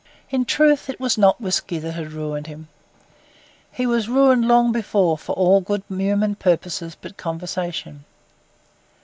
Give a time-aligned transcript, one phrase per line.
[0.31, 2.69] In truth it was not whisky that had ruined him;
[3.71, 8.03] he was ruined long before for all good human purposes but conversation.